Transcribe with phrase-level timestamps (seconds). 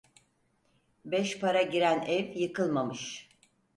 [1.05, 3.29] Beş para giren ev yıkılmamış.